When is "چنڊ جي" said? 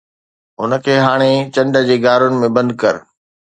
1.53-1.95